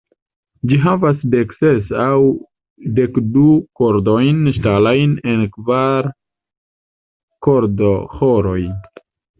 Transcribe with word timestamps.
Ĝi 0.69 0.77
havas 0.85 1.19
dekses 1.33 1.91
aŭ 2.05 2.21
dekdu 3.01 3.45
kordojn 3.83 4.41
ŝtalajn 4.57 5.15
en 5.35 5.47
kvar 5.59 6.13
kordoĥoroj. 7.49 8.61